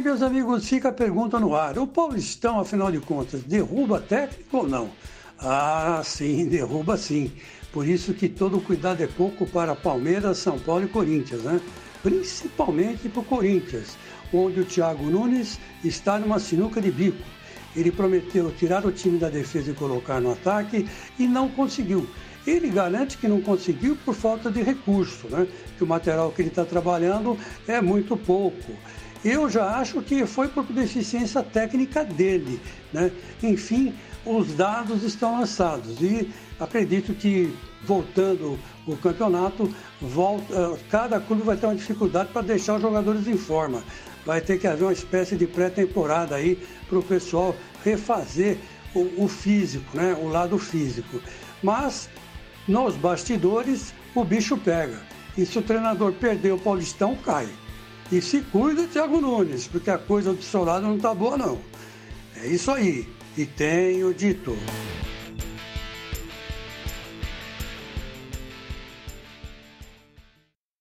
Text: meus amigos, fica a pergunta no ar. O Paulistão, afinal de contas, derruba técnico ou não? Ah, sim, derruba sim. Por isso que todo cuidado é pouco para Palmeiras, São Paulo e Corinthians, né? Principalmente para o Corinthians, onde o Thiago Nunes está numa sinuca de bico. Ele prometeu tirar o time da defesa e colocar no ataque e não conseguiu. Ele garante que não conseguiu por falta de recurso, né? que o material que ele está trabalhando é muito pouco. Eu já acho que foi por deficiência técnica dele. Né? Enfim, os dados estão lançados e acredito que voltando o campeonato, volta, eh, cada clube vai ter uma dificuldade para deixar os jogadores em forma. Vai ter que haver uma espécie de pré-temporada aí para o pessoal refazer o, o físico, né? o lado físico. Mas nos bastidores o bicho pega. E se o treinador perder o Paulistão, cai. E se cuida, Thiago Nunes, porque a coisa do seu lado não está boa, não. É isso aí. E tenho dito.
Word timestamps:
meus 0.00 0.22
amigos, 0.22 0.68
fica 0.68 0.88
a 0.88 0.92
pergunta 0.92 1.38
no 1.38 1.54
ar. 1.54 1.78
O 1.78 1.86
Paulistão, 1.86 2.58
afinal 2.58 2.90
de 2.90 3.00
contas, 3.00 3.42
derruba 3.42 4.00
técnico 4.00 4.58
ou 4.58 4.68
não? 4.68 4.90
Ah, 5.38 6.00
sim, 6.04 6.46
derruba 6.50 6.96
sim. 6.96 7.30
Por 7.72 7.86
isso 7.86 8.14
que 8.14 8.28
todo 8.28 8.60
cuidado 8.60 9.02
é 9.02 9.06
pouco 9.06 9.46
para 9.46 9.74
Palmeiras, 9.74 10.38
São 10.38 10.58
Paulo 10.58 10.84
e 10.84 10.88
Corinthians, 10.88 11.42
né? 11.42 11.60
Principalmente 12.02 13.08
para 13.08 13.20
o 13.20 13.24
Corinthians, 13.24 13.96
onde 14.32 14.60
o 14.60 14.64
Thiago 14.64 15.04
Nunes 15.04 15.58
está 15.84 16.18
numa 16.18 16.38
sinuca 16.38 16.80
de 16.80 16.90
bico. 16.90 17.22
Ele 17.76 17.90
prometeu 17.90 18.50
tirar 18.52 18.86
o 18.86 18.92
time 18.92 19.18
da 19.18 19.28
defesa 19.28 19.70
e 19.70 19.74
colocar 19.74 20.20
no 20.20 20.32
ataque 20.32 20.88
e 21.18 21.26
não 21.26 21.48
conseguiu. 21.48 22.08
Ele 22.46 22.68
garante 22.68 23.18
que 23.18 23.26
não 23.26 23.40
conseguiu 23.40 23.96
por 24.04 24.14
falta 24.14 24.50
de 24.50 24.62
recurso, 24.62 25.28
né? 25.28 25.46
que 25.76 25.82
o 25.82 25.86
material 25.86 26.30
que 26.30 26.42
ele 26.42 26.50
está 26.50 26.64
trabalhando 26.64 27.38
é 27.66 27.80
muito 27.80 28.16
pouco. 28.16 28.72
Eu 29.24 29.48
já 29.48 29.78
acho 29.78 30.02
que 30.02 30.26
foi 30.26 30.48
por 30.48 30.64
deficiência 30.64 31.42
técnica 31.42 32.04
dele. 32.04 32.60
Né? 32.92 33.10
Enfim, 33.42 33.94
os 34.24 34.54
dados 34.54 35.02
estão 35.02 35.40
lançados 35.40 35.98
e 36.02 36.30
acredito 36.60 37.14
que 37.14 37.50
voltando 37.84 38.58
o 38.86 38.96
campeonato, 38.96 39.74
volta, 40.00 40.54
eh, 40.54 40.78
cada 40.90 41.18
clube 41.20 41.42
vai 41.42 41.56
ter 41.56 41.66
uma 41.66 41.74
dificuldade 41.74 42.30
para 42.32 42.42
deixar 42.42 42.76
os 42.76 42.82
jogadores 42.82 43.26
em 43.26 43.36
forma. 43.36 43.82
Vai 44.26 44.42
ter 44.42 44.58
que 44.58 44.66
haver 44.66 44.84
uma 44.84 44.92
espécie 44.92 45.36
de 45.36 45.46
pré-temporada 45.46 46.34
aí 46.34 46.58
para 46.88 46.98
o 46.98 47.02
pessoal 47.02 47.56
refazer 47.82 48.58
o, 48.94 49.24
o 49.24 49.28
físico, 49.28 49.84
né? 49.96 50.16
o 50.20 50.28
lado 50.28 50.58
físico. 50.58 51.20
Mas 51.62 52.10
nos 52.68 52.94
bastidores 52.94 53.94
o 54.14 54.22
bicho 54.22 54.56
pega. 54.58 55.00
E 55.36 55.44
se 55.46 55.58
o 55.58 55.62
treinador 55.62 56.12
perder 56.12 56.52
o 56.52 56.58
Paulistão, 56.58 57.16
cai. 57.16 57.48
E 58.12 58.20
se 58.20 58.42
cuida, 58.42 58.86
Thiago 58.86 59.20
Nunes, 59.20 59.66
porque 59.66 59.90
a 59.90 59.98
coisa 59.98 60.32
do 60.32 60.42
seu 60.42 60.64
lado 60.64 60.86
não 60.86 60.96
está 60.96 61.14
boa, 61.14 61.36
não. 61.36 61.58
É 62.36 62.46
isso 62.46 62.70
aí. 62.70 63.08
E 63.36 63.46
tenho 63.46 64.12
dito. 64.14 64.56